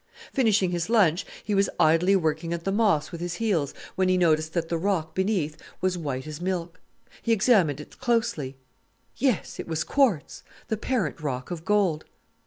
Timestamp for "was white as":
5.79-6.41